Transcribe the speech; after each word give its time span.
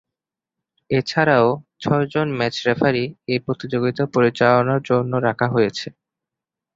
এছাড়াও, 0.89 1.47
ছয়জন 1.81 2.27
match 2.37 2.55
referee 2.67 3.03
এ 3.27 3.45
প্রতিযোগিতা 3.45 4.03
পরিচালনার 4.15 4.81
জন্যে 4.89 5.17
রাখা 5.27 5.47
হয়েছে। 5.47 5.87